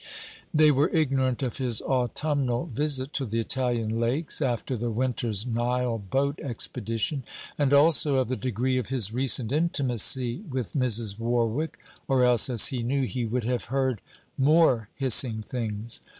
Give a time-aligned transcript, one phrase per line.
[0.51, 5.99] They were ignorant of his autumnal visit to the Italian Lakes, after the winter's Nile
[5.99, 7.23] boat expedition;
[7.55, 11.19] and also of the degree of his recent intimacy with Mrs.
[11.19, 11.77] Warwick;
[12.07, 14.01] or else, as he knew, he would have heard
[14.39, 15.99] more hissing things.